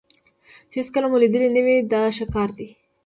چې 0.69 0.75
هېڅکله 0.81 1.07
مو 1.11 1.17
لیدلی 1.21 1.47
نه 1.55 1.61
وي 1.65 1.77
دا 1.91 2.01
ښه 2.15 2.25
کار 2.33 2.49
دی. 2.57 2.67